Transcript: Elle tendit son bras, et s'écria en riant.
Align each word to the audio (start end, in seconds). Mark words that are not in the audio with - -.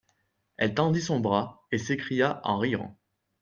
Elle 0.57 0.73
tendit 0.73 0.99
son 0.99 1.19
bras, 1.19 1.63
et 1.71 1.77
s'écria 1.77 2.41
en 2.43 2.57
riant. 2.57 2.97